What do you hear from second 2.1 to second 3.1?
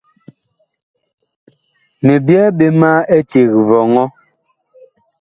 byɛɛ ɓe ma